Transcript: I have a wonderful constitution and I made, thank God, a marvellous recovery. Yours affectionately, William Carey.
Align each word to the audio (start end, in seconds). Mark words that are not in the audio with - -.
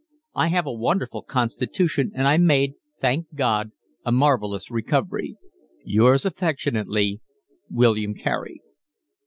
I 0.33 0.47
have 0.47 0.65
a 0.65 0.73
wonderful 0.73 1.21
constitution 1.21 2.11
and 2.15 2.27
I 2.27 2.37
made, 2.37 2.73
thank 2.99 3.27
God, 3.35 3.69
a 4.03 4.11
marvellous 4.11 4.71
recovery. 4.71 5.35
Yours 5.85 6.25
affectionately, 6.25 7.21
William 7.69 8.15
Carey. 8.15 8.63